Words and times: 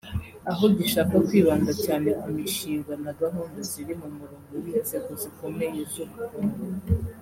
aho 0.51 0.63
gishaka 0.77 1.15
kwibanda 1.27 1.71
cyane 1.85 2.09
ku 2.19 2.27
mishinga 2.35 2.93
na 3.03 3.11
gahunda 3.21 3.59
ziri 3.69 3.93
mu 4.01 4.09
murongo 4.17 4.51
w’inzego 4.63 5.11
zikomeye 5.21 5.81
z’ubukungu 5.93 6.61